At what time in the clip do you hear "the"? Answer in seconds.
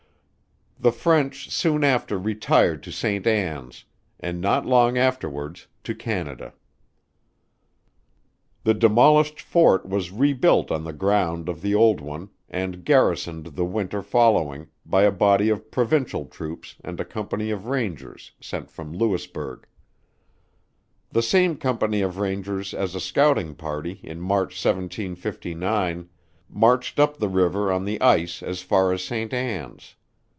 0.83-0.91, 8.63-8.73, 10.83-10.91, 11.61-11.75, 13.55-13.63, 21.11-21.21, 27.17-27.29, 27.85-28.01